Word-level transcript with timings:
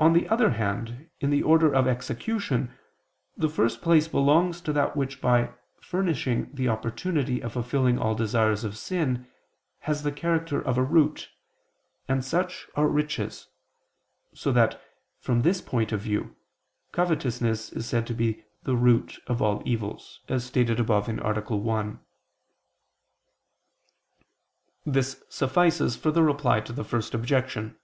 On 0.00 0.12
the 0.12 0.28
other 0.28 0.50
hand, 0.50 1.08
in 1.20 1.30
the 1.30 1.44
order 1.44 1.72
of 1.72 1.86
execution, 1.86 2.76
the 3.36 3.48
first 3.48 3.80
place 3.80 4.08
belongs 4.08 4.60
to 4.62 4.72
that 4.72 4.96
which 4.96 5.20
by 5.20 5.54
furnishing 5.80 6.50
the 6.52 6.66
opportunity 6.66 7.40
of 7.40 7.52
fulfilling 7.52 7.96
all 7.96 8.16
desires 8.16 8.64
of 8.64 8.76
sin, 8.76 9.28
has 9.82 10.02
the 10.02 10.10
character 10.10 10.60
of 10.60 10.76
a 10.76 10.82
root, 10.82 11.30
and 12.08 12.24
such 12.24 12.66
are 12.74 12.88
riches; 12.88 13.46
so 14.34 14.50
that, 14.50 14.82
from 15.20 15.42
this 15.42 15.60
point 15.60 15.92
of 15.92 16.00
view, 16.00 16.34
covetousness 16.90 17.70
is 17.72 17.86
said 17.86 18.04
to 18.08 18.14
be 18.14 18.42
the 18.64 18.74
"root" 18.74 19.20
of 19.28 19.40
all 19.40 19.62
evils, 19.64 20.22
as 20.28 20.44
stated 20.44 20.80
above 20.80 21.08
(A. 21.08 21.14
1). 21.20 22.00
This 24.84 25.22
suffices 25.28 25.94
for 25.94 26.10
the 26.10 26.24
Reply 26.24 26.58
to 26.62 26.72
the 26.72 26.82
First 26.84 27.14
Objection. 27.14 27.76